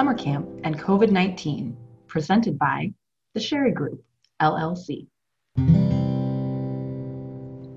[0.00, 1.76] Summer Camp and COVID 19,
[2.06, 2.90] presented by
[3.34, 4.02] the Sherry Group,
[4.40, 5.06] LLC.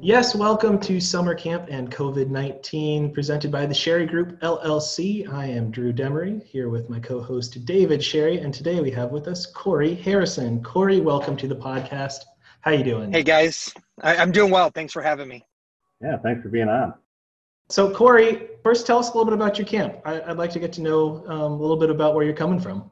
[0.01, 5.27] Yes, welcome to Summer Camp and COVID 19, presented by the Sherry Group LLC.
[5.33, 9.11] I am Drew Demery here with my co host David Sherry, and today we have
[9.11, 10.63] with us Cory Harrison.
[10.63, 12.19] Cory, welcome to the podcast.
[12.61, 13.11] How you doing?
[13.11, 14.69] Hey guys, I, am doing well.
[14.69, 15.45] Thanks for having me.
[16.01, 16.93] Yeah, thanks for being on.
[17.69, 19.99] So, Cory, first tell us a little bit about your camp.
[20.05, 22.59] I, would like to get to know um, a little bit about where you're coming
[22.59, 22.91] from.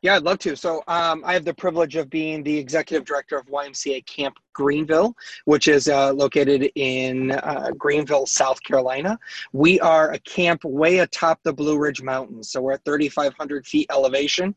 [0.00, 0.54] Yeah, I'd love to.
[0.54, 5.16] So, um, I have the privilege of being the executive director of YMCA Camp Greenville,
[5.44, 9.18] which is uh, located in uh, Greenville, South Carolina.
[9.52, 12.50] We are a camp way atop the Blue Ridge Mountains.
[12.50, 14.54] So, we're at 3,500 feet elevation.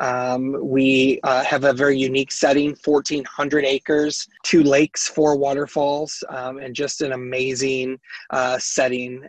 [0.00, 6.58] Um, we uh, have a very unique setting 1,400 acres, two lakes, four waterfalls, um,
[6.58, 8.00] and just an amazing
[8.30, 9.24] uh, setting.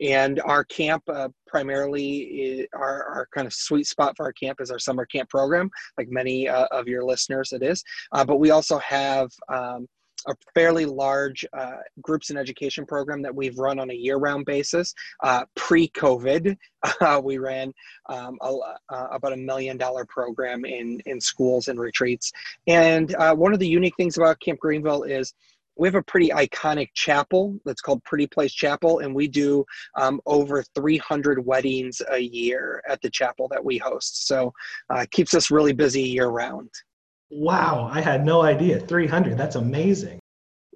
[0.00, 4.70] And our camp uh, primarily our, our kind of sweet spot for our camp is
[4.70, 8.50] our summer camp program like many uh, of your listeners it is uh, but we
[8.50, 9.86] also have um,
[10.28, 14.94] a fairly large uh, groups and education program that we've run on a year-round basis.
[15.22, 16.56] Uh, pre-COVID,
[17.00, 17.72] uh, we ran
[18.08, 18.56] um, a,
[18.90, 22.30] uh, about a million dollar program in in schools and retreats.
[22.66, 25.34] And uh, one of the unique things about Camp Greenville is
[25.76, 29.64] we have a pretty iconic chapel that's called Pretty Place Chapel, and we do
[29.96, 34.26] um, over 300 weddings a year at the chapel that we host.
[34.26, 34.52] So
[34.90, 36.70] uh, keeps us really busy year round.
[37.30, 38.78] Wow, I had no idea.
[38.78, 39.38] 300.
[39.38, 40.18] That's amazing.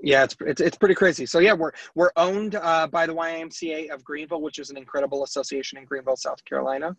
[0.03, 1.25] Yeah, it's, it's it's pretty crazy.
[1.25, 5.25] So yeah, we're we're owned uh, by the YMCA of Greenville, which is an incredible
[5.25, 6.95] association in Greenville, South Carolina.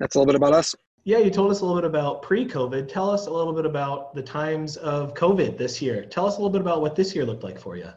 [0.00, 0.74] That's a little bit about us.
[1.04, 2.88] Yeah, you told us a little bit about pre-COVID.
[2.88, 6.04] Tell us a little bit about the times of COVID this year.
[6.04, 7.88] Tell us a little bit about what this year looked like for you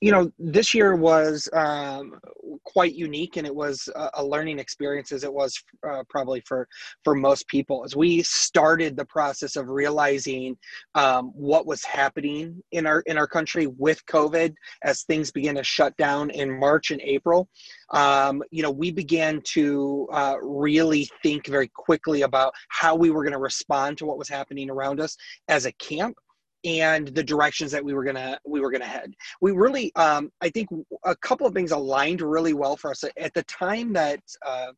[0.00, 2.18] you know, this year was um,
[2.64, 6.66] quite unique, and it was a, learning experience as it was uh, probably for
[7.04, 7.84] for most people.
[7.84, 10.56] As we started the process of realizing
[10.94, 15.64] um, what was happening in our in our country with COVID, as things began to
[15.64, 17.48] shut down in March and April,
[17.90, 23.22] um, you know, we began to uh, really think very quickly about how we were
[23.22, 25.16] going to respond to what was happening around us
[25.48, 26.16] as a camp
[26.64, 29.14] and the directions that we were gonna we were gonna head.
[29.40, 30.68] We really, um, I think,
[31.04, 34.20] a couple of things aligned really well for us at the time that.
[34.44, 34.72] Uh,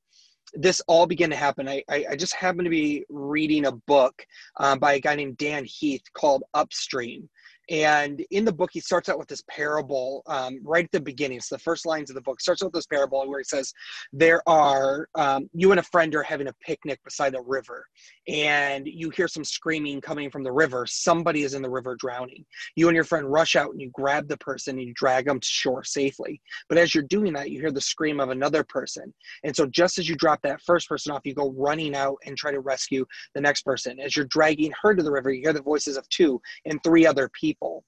[0.54, 1.66] this all began to happen.
[1.66, 4.22] I, I, I, just happened to be reading a book
[4.58, 7.26] um, by a guy named Dan Heath called Upstream.
[7.70, 11.40] And in the book, he starts out with this parable um, right at the beginning.
[11.40, 12.40] So the first lines of the book.
[12.40, 13.72] Starts out with this parable where he says,
[14.12, 17.86] "There are um, you and a friend are having a picnic beside a river,
[18.26, 20.86] and you hear some screaming coming from the river.
[20.86, 22.44] Somebody is in the river drowning.
[22.74, 25.38] You and your friend rush out and you grab the person and you drag them
[25.38, 26.40] to shore safely.
[26.68, 29.14] But as you're doing that, you hear the scream of another person.
[29.44, 32.36] And so just as you drop that first person off, you go running out and
[32.36, 34.00] try to rescue the next person.
[34.00, 37.06] As you're dragging her to the river, you hear the voices of two and three
[37.06, 37.84] other people." People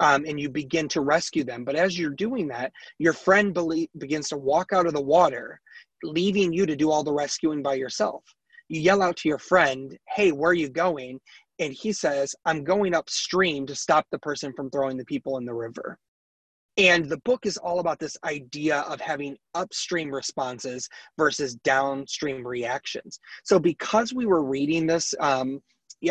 [0.00, 1.64] um, and you begin to rescue them.
[1.64, 5.60] But as you're doing that, your friend be- begins to walk out of the water,
[6.02, 8.22] leaving you to do all the rescuing by yourself.
[8.68, 11.20] You yell out to your friend, Hey, where are you going?
[11.58, 15.44] And he says, I'm going upstream to stop the person from throwing the people in
[15.44, 15.98] the river.
[16.76, 23.18] And the book is all about this idea of having upstream responses versus downstream reactions.
[23.42, 25.60] So, because we were reading this, um,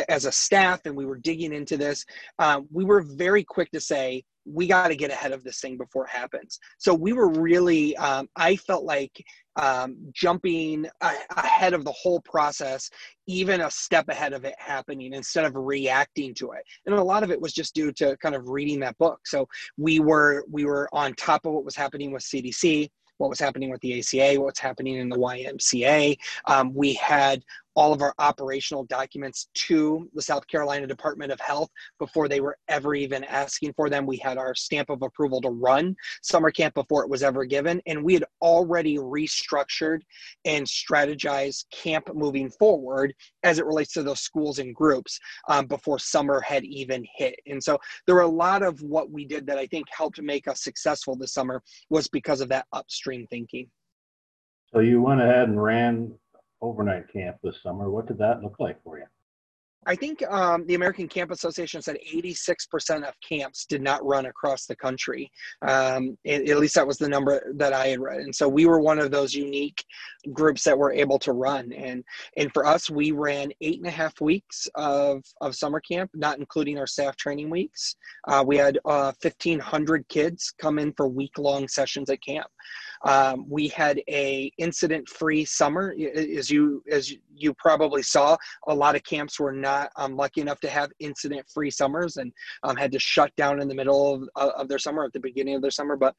[0.09, 2.05] as a staff and we were digging into this,
[2.39, 5.77] um, we were very quick to say, we got to get ahead of this thing
[5.77, 6.59] before it happens.
[6.77, 9.23] So we were really, um, I felt like
[9.57, 12.89] um, jumping a- ahead of the whole process,
[13.27, 16.63] even a step ahead of it happening instead of reacting to it.
[16.85, 19.19] And a lot of it was just due to kind of reading that book.
[19.25, 23.39] So we were we were on top of what was happening with CDC what was
[23.39, 26.17] happening with the ACA, what's happening in the YMCA.
[26.45, 27.43] Um, we had
[27.77, 32.57] all of our operational documents to the South Carolina Department of Health before they were
[32.67, 34.07] ever even asking for them.
[34.07, 37.79] We had our stamp of approval to run summer camp before it was ever given.
[37.85, 40.02] And we had already restructured
[40.43, 43.13] and strategized camp moving forward
[43.43, 47.40] as it relates to those schools and groups um, before summer had even hit.
[47.46, 50.47] And so there were a lot of what we did that I think helped make
[50.47, 51.61] us successful this summer
[51.91, 53.69] was because of that upstream thinking.
[54.73, 56.13] So you went ahead and ran
[56.61, 57.89] overnight camp this summer.
[57.89, 59.05] What did that look like for you?
[59.87, 64.65] I think um, the American Camp Association said 86% of camps did not run across
[64.65, 65.31] the country.
[65.65, 68.19] Um, it, at least that was the number that I had read.
[68.19, 69.81] And so we were one of those unique
[70.33, 71.71] groups that were able to run.
[71.71, 72.03] And
[72.35, 76.37] and for us, we ran eight and a half weeks of, of summer camp, not
[76.37, 77.95] including our staff training weeks.
[78.27, 82.47] Uh, we had uh, 1,500 kids come in for week long sessions at camp.
[83.03, 88.38] Um, we had a incident-free summer, as you as you probably saw.
[88.67, 92.32] A lot of camps were not um, lucky enough to have incident-free summers and
[92.64, 95.55] um, had to shut down in the middle of, of their summer, at the beginning
[95.55, 95.96] of their summer.
[95.96, 96.16] But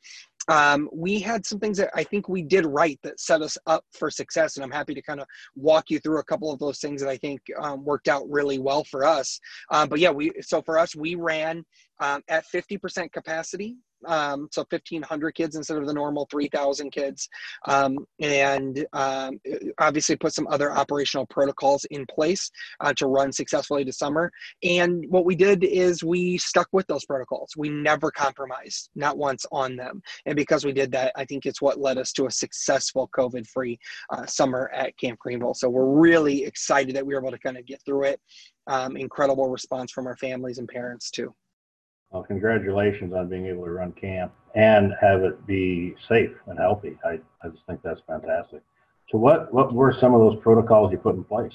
[0.48, 3.84] um, we had some things that I think we did right that set us up
[3.92, 4.56] for success.
[4.56, 7.10] And I'm happy to kind of walk you through a couple of those things that
[7.10, 9.38] I think um, worked out really well for us.
[9.70, 11.64] Um, but yeah, we so for us, we ran
[12.00, 17.28] um, at 50% capacity um, so 1500 kids instead of the normal 3000 kids.
[17.66, 19.40] Um, and um,
[19.78, 22.50] obviously put some other operational protocols in place
[22.80, 24.30] uh, to run successfully to summer.
[24.62, 27.54] And what we did is we stuck with those protocols.
[27.56, 30.02] We never compromised not once on them.
[30.26, 33.46] And because we did that i think it's what led us to a successful covid
[33.46, 33.78] free
[34.10, 35.54] uh, summer at camp greenville.
[35.54, 38.20] So we're really excited that we were able to kind of get through it.
[38.66, 41.34] Um, incredible response from our families and parents too
[42.10, 46.96] well, congratulations on being able to run camp and have it be safe and healthy.
[47.04, 48.62] I, I just think that's fantastic.
[49.10, 51.52] So what, what were some of those protocols you put in place?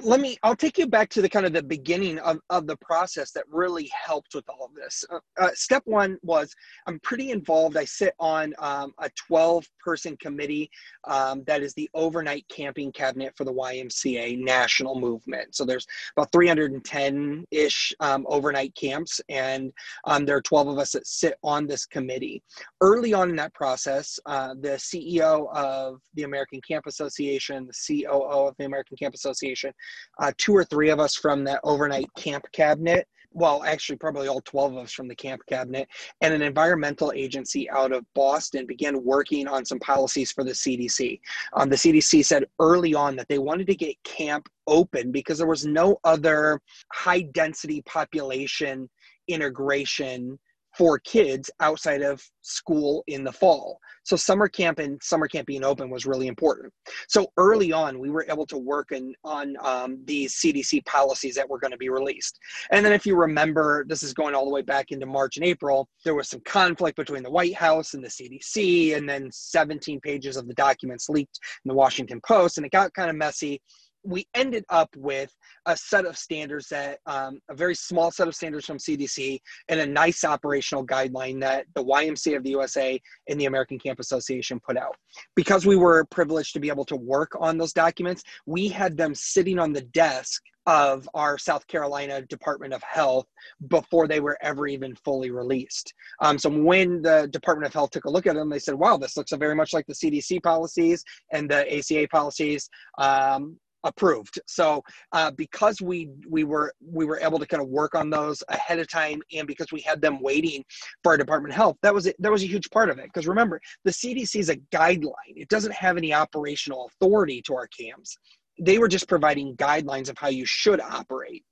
[0.00, 2.76] Let me i'll take you back to the kind of the beginning of, of the
[2.76, 5.04] process that really helped with all of this.
[5.10, 6.54] Uh, uh, step one was
[6.86, 7.76] i'm pretty involved.
[7.76, 10.70] I sit on um, a 12 person committee
[11.04, 15.54] um, that is the overnight camping cabinet for the ymca national movement.
[15.54, 19.72] So there's about 310-ish um, overnight camps and
[20.04, 22.42] um, there are 12 of us that sit on this committee.
[22.80, 28.22] Early on in that process uh, the ceo of the american camp association the coo
[28.22, 29.72] of the american camp association
[30.18, 33.06] uh, two or three of us from that overnight camp cabinet
[33.36, 35.88] well, actually, probably all 12 of us from the camp cabinet,
[36.22, 41.20] and an environmental agency out of Boston began working on some policies for the CDC.
[41.52, 45.46] Um, the CDC said early on that they wanted to get camp open because there
[45.46, 46.60] was no other
[46.94, 48.88] high density population
[49.28, 50.38] integration
[50.76, 53.78] for kids outside of school in the fall.
[54.04, 56.72] So summer camp and summer camp being open was really important.
[57.08, 61.48] So early on, we were able to work in, on um, these CDC policies that
[61.48, 62.38] were going to be released.
[62.70, 65.44] And then if you remember, this is going all the way back into March and
[65.46, 70.00] April, there was some conflict between the White House and the CDC, and then 17
[70.00, 73.60] pages of the documents leaked in the Washington Post, and it got kind of messy
[74.06, 75.34] we ended up with
[75.66, 79.38] a set of standards that um, a very small set of standards from CDC
[79.68, 83.98] and a nice operational guideline that the YMCA of the USA and the American Camp
[83.98, 84.96] Association put out.
[85.34, 89.14] Because we were privileged to be able to work on those documents, we had them
[89.14, 93.26] sitting on the desk of our South Carolina Department of Health
[93.68, 95.94] before they were ever even fully released.
[96.20, 98.96] Um, so when the Department of Health took a look at them, they said, "Wow,
[98.96, 102.68] this looks very much like the CDC policies and the ACA policies."
[102.98, 104.38] Um, approved.
[104.46, 108.42] So uh, because we we were we were able to kind of work on those
[108.48, 110.64] ahead of time, and because we had them waiting
[111.02, 113.04] for our Department of Health, that was it, that was a huge part of it.
[113.04, 117.68] Because remember, the CDC is a guideline; it doesn't have any operational authority to our
[117.68, 118.16] camps.
[118.58, 121.44] They were just providing guidelines of how you should operate.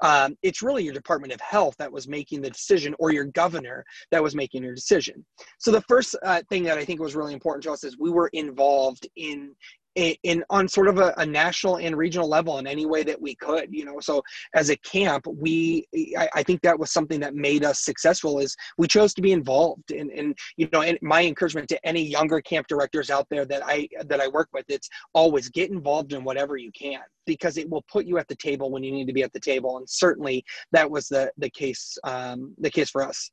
[0.00, 3.84] Um, it's really your Department of Health that was making the decision, or your governor
[4.10, 5.24] that was making your decision.
[5.58, 8.10] So the first uh, thing that I think was really important to us is we
[8.10, 9.54] were involved in
[9.96, 13.34] in, on sort of a, a, national and regional level in any way that we
[13.34, 13.98] could you know?
[14.00, 14.22] So
[14.54, 15.86] as a camp we
[16.18, 19.32] I, I, think that was something that made us successful is we chose to be
[19.32, 23.44] involved and and you know and my encouragement to any younger camp directors out there
[23.46, 27.58] that i that i work with it's always get involved in whatever you can because
[27.58, 29.78] it will put you at the table when you need to be at the table.
[29.78, 33.30] And certainly that was the the case um, the case for us.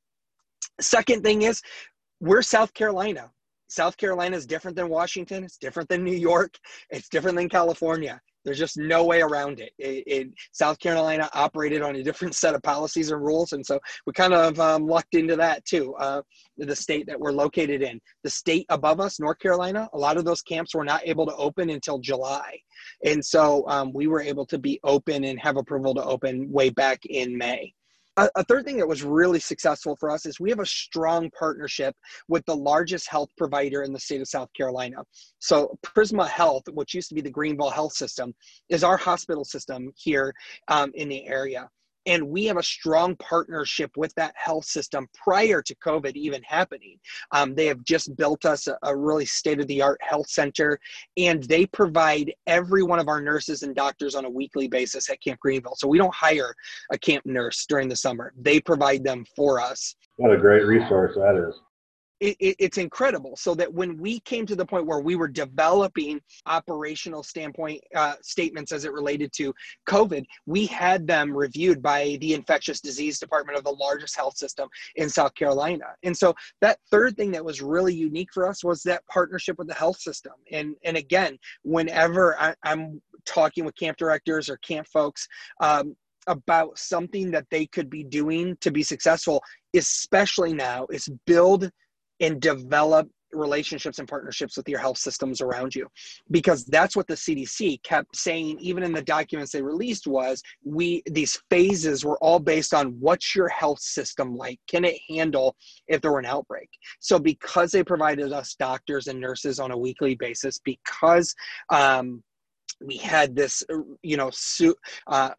[0.82, 1.62] Second thing is
[2.20, 3.30] we're south carolina
[3.74, 5.44] South Carolina is different than Washington.
[5.44, 6.60] It's different than New York.
[6.92, 8.22] It's different than California.
[8.46, 9.72] There's just no way around it.
[9.80, 13.80] it, it South Carolina operated on a different set of policies and rules, and so
[14.06, 15.96] we kind of um, lucked into that too.
[15.96, 16.22] Uh,
[16.58, 20.26] the state that we're located in, the state above us, North Carolina, a lot of
[20.26, 22.60] those camps were not able to open until July,
[23.04, 26.70] and so um, we were able to be open and have approval to open way
[26.70, 27.74] back in May.
[28.18, 31.32] A, a, third thing that was really successful for us is we have a strong
[31.32, 31.96] partnership
[32.28, 34.98] with the largest health provider in the state of South Carolina.
[35.40, 38.34] So, Prisma Health, which used to be the Greenville Health System,
[38.70, 40.34] is our hospital system here
[40.68, 41.70] um, in the area
[42.06, 46.98] and we have a strong partnership with that health system prior to covid even happening.
[47.32, 50.80] Um, they have just built us a, a really state-of-the-art health center
[51.18, 55.22] and they provide every one of our nurses and doctors on a weekly basis at
[55.22, 55.76] camp greenville.
[55.76, 56.54] So we don't hire
[56.92, 58.34] a camp nurse during the summer.
[58.40, 59.96] They provide them for us.
[60.18, 61.60] What a great resource that is
[62.20, 63.36] it, it, it's incredible.
[63.36, 68.16] So that when we came to the point where we were developing operational standpoint uh,
[68.22, 69.54] statements as it related to
[69.88, 74.70] COVID, we had them reviewed by the infectious disease department of the largest health system
[74.96, 75.86] in South Carolina.
[76.04, 79.68] And so that third thing that was really unique for us was that partnership with
[79.68, 80.34] the health system.
[80.52, 85.28] And and again, whenever I, am talking with camp directors or camp folks,
[85.60, 85.96] um,
[86.28, 89.44] about something that they could be doing to be successful,
[89.76, 91.70] especially now, is build
[92.24, 95.88] and develop relationships and partnerships with your health systems around you.
[96.32, 101.02] Because that's what the cdc kept saying even in the documents they released was we
[101.08, 104.60] these phases were all based on what's your health system like?
[104.68, 105.56] Can it handle
[105.88, 106.70] if there were an outbreak?
[107.00, 111.34] So because they provided us doctors and nurses on a weekly basis because
[111.72, 112.24] um,
[112.86, 113.64] we had this
[114.02, 114.32] you know
[115.08, 115.30] uh,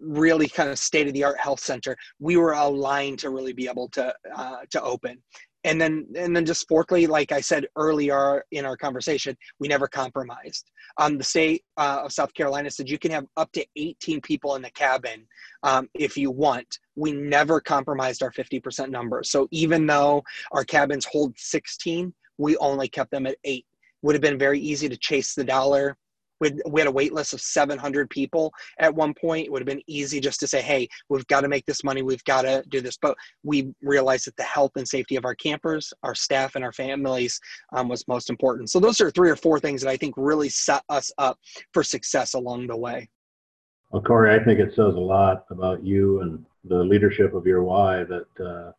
[0.00, 3.68] really kind of state of the art health center we were aligned to really be
[3.68, 5.18] able to uh, to open
[5.64, 9.88] and then and then just fourthly like i said earlier in our conversation we never
[9.88, 10.70] compromised.
[10.98, 14.54] Um, the state uh, of south carolina said you can have up to 18 people
[14.56, 15.26] in the cabin
[15.62, 16.78] um, if you want.
[16.94, 19.22] We never compromised our 50% number.
[19.24, 23.64] So even though our cabins hold 16 we only kept them at 8
[24.02, 25.96] would have been very easy to chase the dollar
[26.40, 29.46] we we had a wait list of 700 people at one point.
[29.46, 32.02] It would have been easy just to say, hey, we've got to make this money.
[32.02, 32.96] We've got to do this.
[33.00, 36.72] But we realized that the health and safety of our campers, our staff, and our
[36.72, 37.40] families
[37.72, 38.70] um, was most important.
[38.70, 41.38] So those are three or four things that I think really set us up
[41.72, 43.08] for success along the way.
[43.90, 47.62] Well, Cory, I think it says a lot about you and the leadership of your
[47.62, 48.72] Y that uh,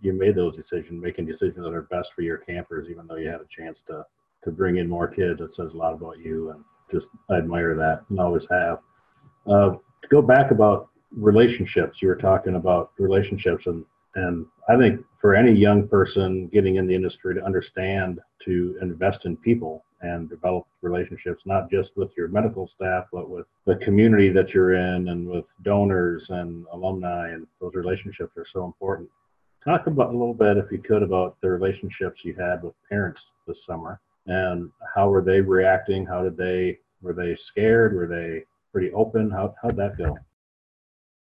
[0.00, 3.28] you made those decisions, making decisions that are best for your campers, even though you
[3.28, 4.04] had a chance to
[4.44, 5.40] to bring in more kids.
[5.40, 8.78] It says a lot about you and just I admire that and always have.
[9.46, 9.70] Uh,
[10.02, 15.34] to go back about relationships, you were talking about relationships, and and I think for
[15.34, 20.64] any young person getting in the industry to understand to invest in people and develop
[20.80, 25.28] relationships, not just with your medical staff, but with the community that you're in and
[25.28, 29.08] with donors and alumni, and those relationships are so important.
[29.64, 33.20] Talk about a little bit, if you could, about the relationships you had with parents
[33.46, 36.06] this summer and how were they reacting?
[36.06, 37.94] How did they were they scared?
[37.94, 39.30] Were they pretty open?
[39.30, 40.16] How how'd that go?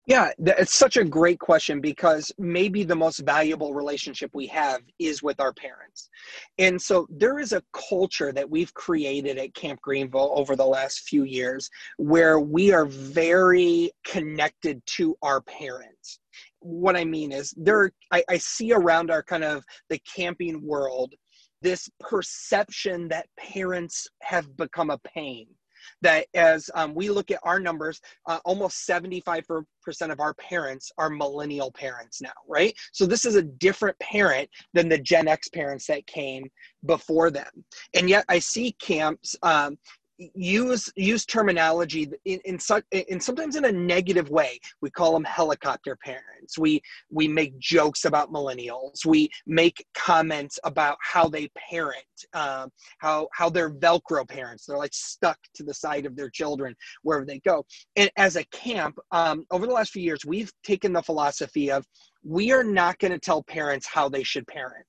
[0.06, 5.24] Yeah, it's such a great question because maybe the most valuable relationship we have is
[5.24, 6.10] with our parents.
[6.58, 11.08] And so there is a culture that we've created at Camp Greenville over the last
[11.08, 16.20] few years where we are very connected to our parents.
[16.60, 21.14] What I mean is there I, I see around our kind of the camping world
[21.64, 25.48] this perception that parents have become a pain.
[26.02, 29.66] That as um, we look at our numbers uh, almost 75%
[30.10, 32.74] of our parents are millennial parents now right?
[32.94, 36.50] So this is a different parent than the gen x parents that came
[36.86, 37.66] before them.
[37.96, 39.78] And yet i see camps um,
[40.36, 44.60] use use terminology in, in such in sometimes in a negative way.
[44.82, 46.58] We call them helicopter parents.
[46.58, 49.06] We we make jokes about millennials.
[49.06, 52.04] We make comments about how they parent
[52.34, 54.66] um, how how they're velcro parents.
[54.66, 57.66] They're like stuck to the side of their children wherever they go.
[57.96, 61.86] And as a camp um, over the last few years we've taken the philosophy of
[62.24, 64.88] we are not going to tell parents how they should parent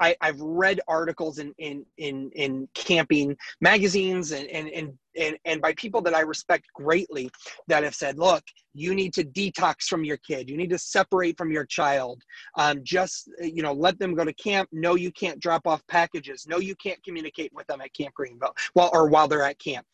[0.00, 5.62] I, have read articles in, in in in camping magazines and, and and and and
[5.62, 7.30] by people that I respect greatly
[7.68, 8.44] that have said, look,
[8.76, 12.22] you need to detox from your kid, you need to separate from your child.
[12.56, 14.68] Um, just you know, let them go to camp.
[14.72, 16.46] No, you can't drop off packages.
[16.48, 18.54] No, you can't communicate with them at Camp Greenville.
[18.74, 19.86] Well, or while they're at camp.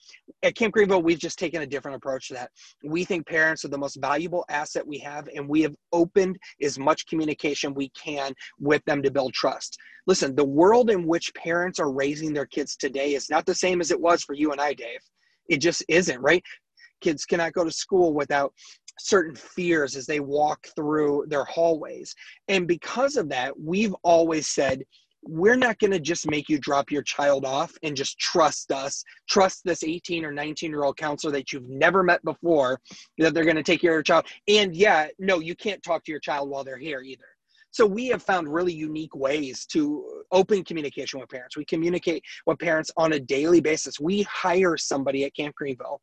[0.43, 2.51] At Camp Greenville, we've just taken a different approach to that.
[2.85, 6.79] We think parents are the most valuable asset we have, and we have opened as
[6.79, 9.79] much communication we can with them to build trust.
[10.07, 13.81] Listen, the world in which parents are raising their kids today is not the same
[13.81, 15.01] as it was for you and I, Dave.
[15.49, 16.43] It just isn't, right?
[17.03, 18.55] Kids cannot go to school without
[18.99, 22.15] certain fears as they walk through their hallways.
[22.49, 24.85] And because of that, we've always said,
[25.25, 29.05] we're not going to just make you drop your child off and just trust us,
[29.29, 32.81] trust this 18 or 19 year old counselor that you've never met before,
[33.19, 34.27] that they're going to take care of your child.
[34.49, 37.25] And yeah, no, you can't talk to your child while they're here either.
[37.73, 41.57] So we have found really unique ways to open communication with parents.
[41.57, 43.99] We communicate with parents on a daily basis.
[43.99, 46.01] We hire somebody at Camp Greenville,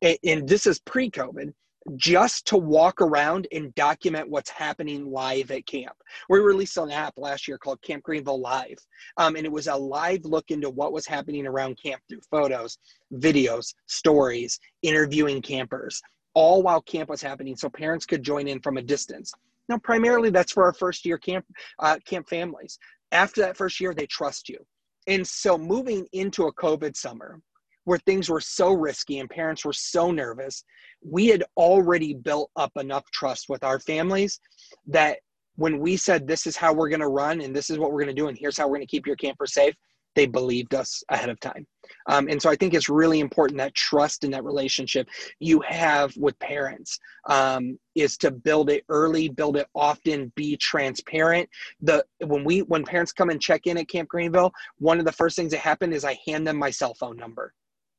[0.00, 1.52] and this is pre-COVID,
[1.96, 5.96] just to walk around and document what's happening live at camp.
[6.28, 8.78] We released an app last year called Camp Greenville Live,
[9.16, 12.78] um, and it was a live look into what was happening around camp through photos,
[13.14, 16.00] videos, stories, interviewing campers,
[16.34, 19.32] all while camp was happening, so parents could join in from a distance.
[19.68, 21.44] Now, primarily that's for our first year camp
[21.78, 22.78] uh, camp families.
[23.12, 24.58] after that first year, they trust you.
[25.06, 27.40] And so moving into a COVID summer
[27.84, 30.62] where things were so risky and parents were so nervous,
[31.02, 34.40] we had already built up enough trust with our families
[34.86, 35.18] that
[35.56, 38.02] when we said this is how we're going to run and this is what we're
[38.02, 39.74] going to do and here's how we're going to keep your camper safe
[40.18, 41.64] they believed us ahead of time.
[42.10, 45.08] Um, and so i think it's really important that trust in that relationship
[45.38, 46.98] you have with parents
[47.30, 51.48] um, is to build it early build it often be transparent.
[51.80, 55.12] The when we when parents come and check in at camp greenville one of the
[55.12, 57.54] first things that happen is i hand them my cell phone number.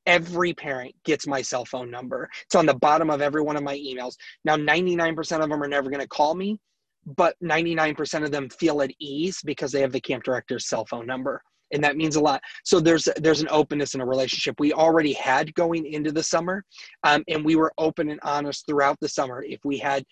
[0.06, 2.30] Every parent gets my cell phone number.
[2.46, 4.16] It's on the bottom of every one of my emails.
[4.44, 6.60] Now 99% of them are never going to call me
[7.16, 11.08] but 99% of them feel at ease because they have the camp director's cell phone
[11.08, 12.42] number and that means a lot.
[12.64, 14.56] So there's there's an openness in a relationship.
[14.60, 16.64] We already had going into the summer
[17.04, 19.44] um, and we were open and honest throughout the summer.
[19.44, 20.04] If we had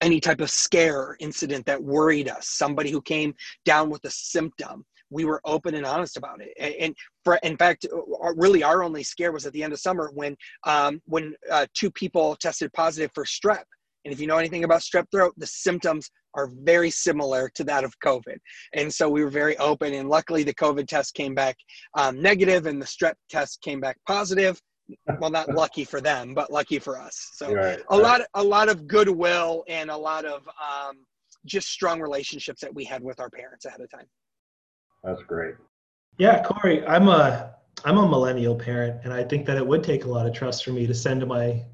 [0.00, 4.84] any type of scare incident that worried us somebody who came down with a symptom
[5.12, 6.52] we were open and honest about it.
[6.58, 7.86] And for in fact
[8.34, 11.90] really our only scare was at the end of summer when um, when uh, two
[11.90, 13.64] people tested positive for strep
[14.04, 17.84] and if you know anything about strep throat, the symptoms are very similar to that
[17.84, 18.36] of COVID.
[18.74, 19.94] And so we were very open.
[19.94, 21.56] And luckily, the COVID test came back
[21.96, 24.60] um, negative and the strep test came back positive.
[25.20, 27.30] Well, not lucky for them, but lucky for us.
[27.34, 27.80] So right.
[27.90, 30.96] a lot, a lot of goodwill and a lot of um,
[31.46, 34.06] just strong relationships that we had with our parents ahead of time.
[35.04, 35.54] That's great.
[36.18, 37.54] Yeah, Cory, I'm a
[37.84, 40.64] I'm a millennial parent, and I think that it would take a lot of trust
[40.64, 41.64] for me to send my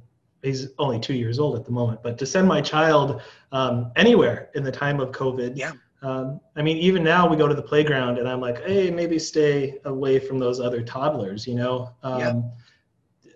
[0.42, 3.21] he's only two years old at the moment, but to send my child
[3.52, 5.57] um, anywhere in the time of COVID.
[5.57, 5.73] Yeah.
[6.00, 9.18] Um, I mean, even now we go to the playground and I'm like, hey, maybe
[9.18, 11.90] stay away from those other toddlers, you know?
[12.02, 12.40] Um, yeah.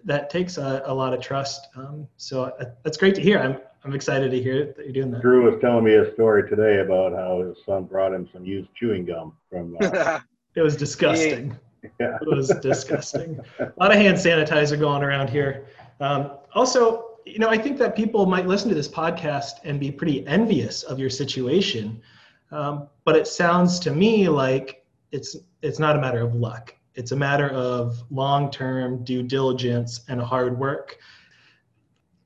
[0.04, 1.68] That takes a, a, lot of trust.
[1.76, 3.38] Um, so uh, that's great to hear.
[3.38, 5.22] I'm, I'm excited to hear that you're doing that.
[5.22, 8.68] Drew was telling me a story today about how his son brought him some used
[8.74, 9.76] chewing gum from.
[9.80, 10.20] Uh,
[10.54, 11.56] it was disgusting.
[11.98, 12.18] Yeah.
[12.20, 13.40] It was disgusting.
[13.58, 15.66] a lot of hand sanitizer going around here.
[16.02, 19.92] Um, also, you know, I think that people might listen to this podcast and be
[19.92, 22.02] pretty envious of your situation,
[22.50, 26.74] um, but it sounds to me like it's it's not a matter of luck.
[26.96, 30.98] It's a matter of long-term due diligence and hard work.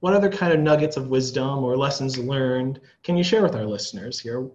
[0.01, 3.67] What other kind of nuggets of wisdom or lessons learned can you share with our
[3.67, 4.49] listeners here?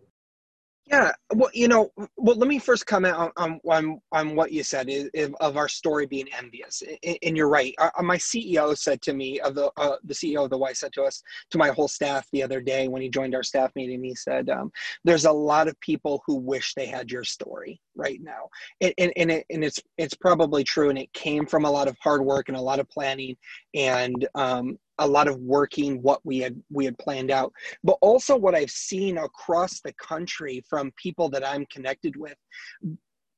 [0.88, 3.32] Yeah, well, you know, well, let me first comment on
[3.64, 7.50] on, on, what you said is, is, of our story being envious, and, and you're
[7.50, 7.74] right.
[7.80, 10.74] Uh, uh my CEO said to me, of the uh, the CEO of the Y
[10.74, 13.72] said to us, to my whole staff the other day when he joined our staff
[13.76, 14.72] meeting, he said, um,
[15.04, 18.50] "There's a lot of people who wish they had your story right now,"
[18.82, 21.88] and and and, it, and it's it's probably true, and it came from a lot
[21.88, 23.38] of hard work and a lot of planning,
[23.76, 27.52] and um, a lot of working what we had we had planned out.
[27.84, 32.36] But also what i've seen across the country from people that i'm connected with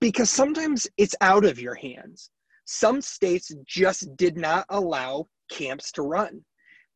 [0.04, 2.30] because sometimes it's out of your hands.
[2.66, 6.44] Some states just did not allow camps to run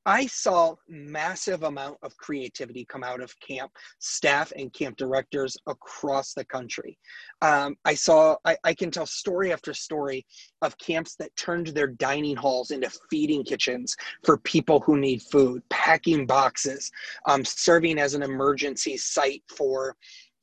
[0.08, 6.34] I saw massive amount of creativity come out of camp staff and camp directors across
[6.34, 6.98] the country.
[7.42, 10.26] Um, I saw, I, I, can tell story after story
[10.62, 15.62] of camps that turned their dining halls into feeding kitchens for people who need food,
[15.70, 16.90] packing boxes,
[17.28, 19.94] um, serving as an emergency site for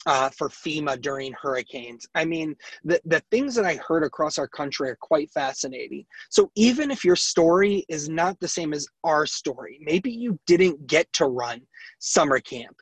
[0.06, 2.06] uh, for FEMA during hurricanes.
[2.14, 6.04] I mean, the, the things that I heard across our country are quite fascinating.
[6.30, 10.86] So even if your story is not the same as our story, maybe you didn't
[10.86, 11.60] get to run
[11.98, 12.76] summer camp,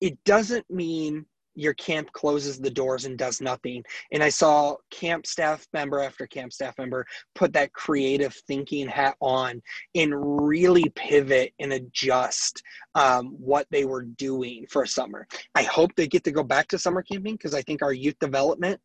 [0.00, 1.24] it doesn't mean
[1.56, 3.82] your camp closes the doors and does nothing.
[4.12, 9.16] And I saw camp staff member after camp staff member put that creative thinking hat
[9.20, 9.62] on
[9.94, 10.12] and
[10.46, 12.62] really pivot and adjust
[12.94, 15.26] um, what they were doing for summer.
[15.54, 18.18] I hope they get to go back to summer camping because I think our youth
[18.20, 18.80] development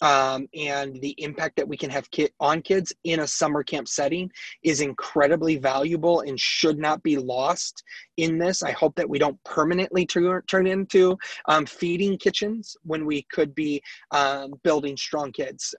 [0.00, 2.08] um, and the impact that we can have
[2.40, 4.30] on kids in a summer camp setting
[4.62, 7.82] is incredibly valuable and should not be lost
[8.16, 8.62] in this.
[8.62, 13.54] I hope that we don't permanently turn, turn into um, feeding kitchens when we could
[13.54, 15.74] be um, building strong kids.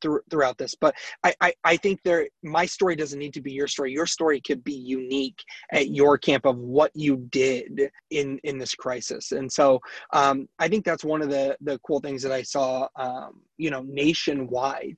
[0.00, 0.74] Through, throughout this.
[0.74, 3.92] But I, I, I think there my story doesn't need to be your story.
[3.92, 8.74] Your story could be unique at your camp of what you did in in this
[8.74, 9.32] crisis.
[9.32, 9.80] And so
[10.12, 13.70] um, I think that's one of the the cool things that I saw um, you
[13.70, 14.96] know nationwide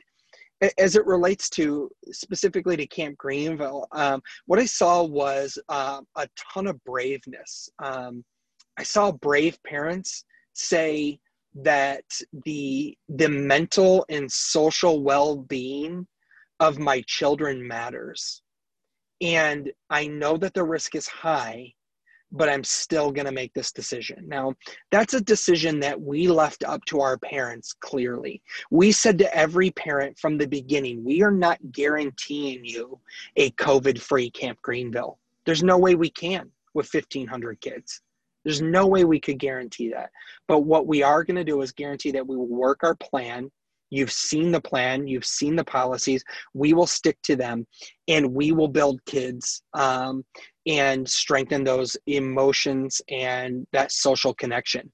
[0.78, 6.28] as it relates to specifically to Camp Greenville, um, what I saw was uh, a
[6.52, 7.70] ton of braveness.
[7.82, 8.24] Um,
[8.78, 11.18] I saw brave parents say,
[11.54, 12.04] that
[12.44, 16.06] the the mental and social well-being
[16.60, 18.42] of my children matters
[19.20, 21.72] and i know that the risk is high
[22.32, 24.24] but I'm still going to make this decision.
[24.26, 24.54] Now,
[24.90, 28.42] that's a decision that we left up to our parents clearly.
[28.70, 33.00] We said to every parent from the beginning, we are not guaranteeing you
[33.36, 35.18] a COVID free Camp Greenville.
[35.44, 38.00] There's no way we can with 1,500 kids.
[38.44, 40.10] There's no way we could guarantee that.
[40.48, 43.50] But what we are going to do is guarantee that we will work our plan.
[43.90, 46.22] You've seen the plan, you've seen the policies.
[46.54, 47.66] We will stick to them
[48.06, 50.24] and we will build kids um,
[50.66, 54.92] and strengthen those emotions and that social connection.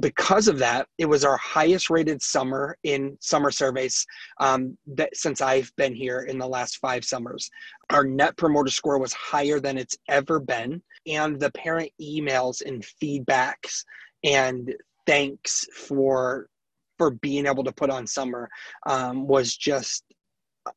[0.00, 4.06] Because of that, it was our highest rated summer in summer surveys
[4.40, 7.50] um, that since I've been here in the last five summers.
[7.90, 12.84] Our net promoter score was higher than it's ever been, and the parent emails and
[13.02, 13.84] feedbacks
[14.24, 14.74] and
[15.06, 16.48] thanks for
[16.98, 18.48] for being able to put on summer
[18.86, 20.04] um, was just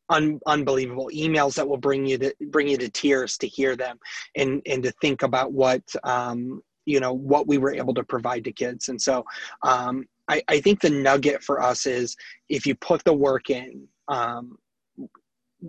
[0.09, 3.97] un- unbelievable emails that will bring you to bring you to tears to hear them
[4.35, 8.43] and and to think about what um, you know what we were able to provide
[8.45, 8.89] to kids.
[8.89, 9.25] And so
[9.63, 12.15] um, I, I think the nugget for us is
[12.49, 14.57] if you put the work in um,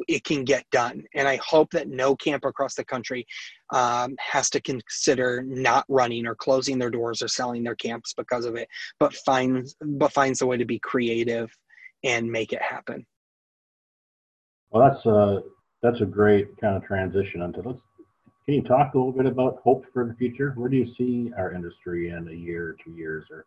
[0.09, 1.05] it can get done.
[1.14, 3.26] And i hope that no camp across the country
[3.72, 8.44] um, has to consider not running or closing their doors or selling their camps because
[8.44, 11.50] of it but finds but finds a way to be creative
[12.05, 13.05] and make it happen.
[14.70, 15.40] Well, that's a uh,
[15.83, 17.81] that's a great kind of transition into let's.
[18.47, 20.53] Can you talk a little bit about hope for the future?
[20.57, 23.45] Where do you see our industry in a year or two years, or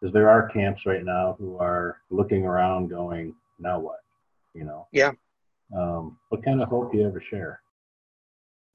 [0.00, 4.04] because there are camps right now who are looking around, going, "Now what?"
[4.54, 4.86] You know.
[4.92, 5.10] Yeah.
[5.76, 7.60] Um, what kind of hope do you ever share?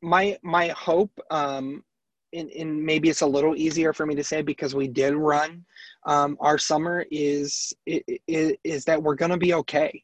[0.02, 1.86] My my hope, um,
[2.34, 5.64] and, and maybe it's a little easier for me to say because we did run
[6.06, 10.04] um, our summer is, is is that we're going to be okay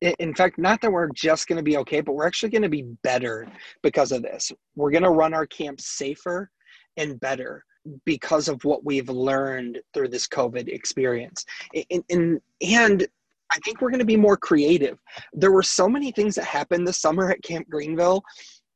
[0.00, 2.68] in fact, not that we're just going to be okay, but we're actually going to
[2.68, 3.46] be better
[3.82, 4.50] because of this.
[4.76, 6.50] We're going to run our camps safer
[6.96, 7.64] and better
[8.04, 11.44] because of what we've learned through this COVID experience.
[11.90, 13.06] And, and, and
[13.52, 14.98] I think we're going to be more creative.
[15.32, 18.22] There were so many things that happened this summer at Camp Greenville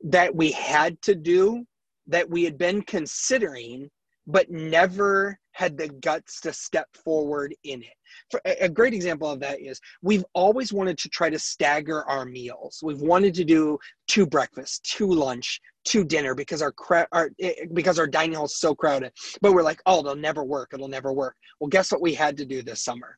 [0.05, 1.65] that we had to do
[2.07, 3.91] that we had been considering,
[4.27, 7.95] but never had the guts to step forward in it.
[8.31, 12.25] For a great example of that is we've always wanted to try to stagger our
[12.25, 12.81] meals.
[12.83, 16.75] We've wanted to do two breakfasts, two lunch, two dinner because our,
[17.12, 19.12] our eh, because our dining hall is so crowded.
[19.40, 20.71] But we're like, oh, it'll never work.
[20.75, 21.37] It'll never work.
[21.61, 23.17] Well, guess what we had to do this summer?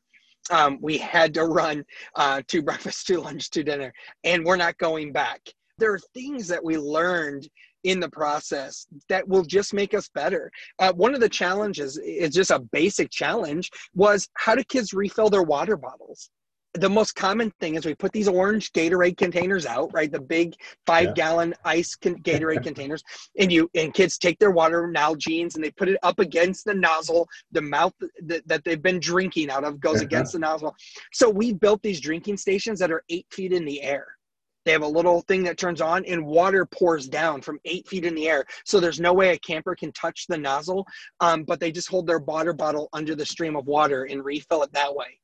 [0.51, 1.83] Um, we had to run
[2.15, 3.91] uh, two breakfasts, two lunch, two dinner,
[4.23, 5.41] and we're not going back.
[5.79, 7.47] There are things that we learned
[7.87, 10.51] in the process that will just make us better.
[10.79, 15.29] Uh, one of the challenges is just a basic challenge was how do kids refill
[15.29, 16.29] their water bottles?
[16.73, 20.11] the most common thing is we put these orange Gatorade containers out, right?
[20.11, 20.53] The big
[20.85, 21.13] five yeah.
[21.13, 23.03] gallon ice con- Gatorade containers,
[23.39, 26.73] and you and kids take their water Nalgene's and they put it up against the
[26.73, 27.27] nozzle.
[27.51, 27.93] The mouth
[28.25, 30.75] that, that they've been drinking out of goes against the nozzle.
[31.13, 34.16] So we built these drinking stations that are eight feet in the air.
[34.67, 38.03] They have a little thing that turns on and water pours down from eight feet
[38.03, 38.43] in the air.
[38.65, 40.85] So there's no way a camper can touch the nozzle,
[41.21, 44.63] um, but they just hold their water bottle under the stream of water and refill
[44.63, 45.21] it that way.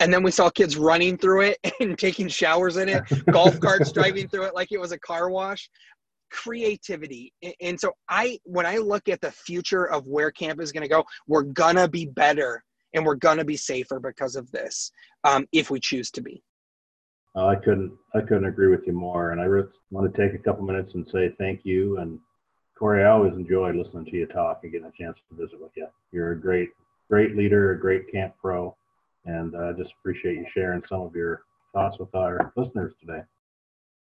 [0.00, 3.92] And then we saw kids running through it and taking showers in it, golf carts
[3.92, 5.68] driving through it like it was a car wash.
[6.30, 7.34] Creativity.
[7.60, 11.04] And so I when I look at the future of where camp is gonna go,
[11.26, 14.90] we're gonna be better and we're gonna be safer because of this,
[15.24, 16.42] um, if we choose to be.
[17.36, 19.32] I couldn't I couldn't agree with you more.
[19.32, 21.98] And I really want to take a couple minutes and say thank you.
[21.98, 22.18] And
[22.78, 25.72] Cory, I always enjoy listening to you talk and getting a chance to visit with
[25.76, 25.86] you.
[26.12, 26.70] You're a great
[27.08, 28.74] great leader, a great camp pro,
[29.26, 33.20] and I uh, just appreciate you sharing some of your thoughts with our listeners today.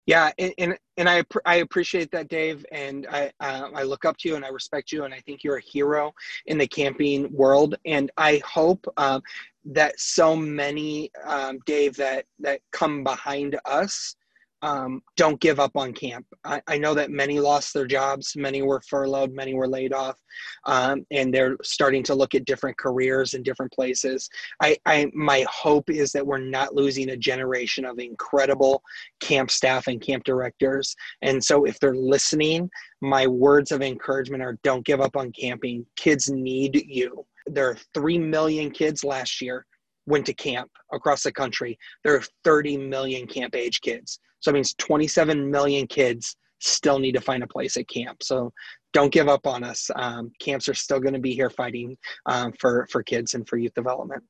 [0.07, 4.17] Yeah, and and, and I I appreciate that, Dave, and I uh, I look up
[4.17, 6.13] to you and I respect you, and I think you're a hero
[6.47, 9.21] in the camping world, and I hope um,
[9.65, 14.15] that so many um, dave that that come behind us
[14.61, 16.25] um, don't give up on camp.
[16.43, 20.19] I, I, know that many lost their jobs many were furloughed many were laid off
[20.65, 24.29] um, and they're starting to look at different careers in different places.
[24.61, 28.83] I, I my hope is that we're not losing a generation of incredible
[29.19, 30.95] camp staff and camp directors.
[31.21, 32.69] And so if they're listening
[33.01, 35.85] my words of encouragement are don't give up on camping.
[35.95, 37.25] Kids need you.
[37.47, 39.65] There are 3 million kids last year
[40.05, 41.77] went to camp across the country.
[42.03, 44.19] There are 30 million camp age kids.
[44.41, 48.21] So I means 27 million kids still need to find a place at camp.
[48.21, 48.51] So
[48.93, 49.89] don't give up on us.
[49.95, 53.57] Um, camps are still going to be here fighting um, for, for kids and for
[53.57, 54.23] youth development.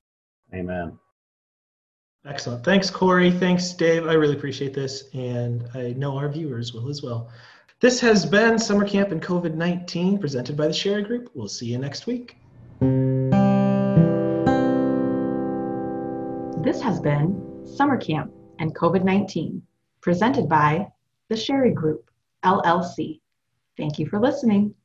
[0.54, 0.98] Amen.
[2.26, 2.64] Excellent.
[2.64, 3.32] Thanks, Cory.
[3.32, 4.08] Thanks, Dave.
[4.08, 7.32] I really appreciate this, and I know our viewers will as well.
[7.80, 11.32] This has been Summer Camp and COVID 19 presented by the Share Group.
[11.34, 12.38] We'll see you next week.
[16.64, 19.64] This has been Summer Camp and COVID 19
[20.02, 20.88] presented by
[21.30, 22.10] the Sherry Group,
[22.44, 23.22] LLC.
[23.78, 24.76] Thank you for listening.